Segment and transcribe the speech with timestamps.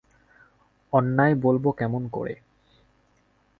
[0.93, 2.33] অন্যায় বলব কেমন করে?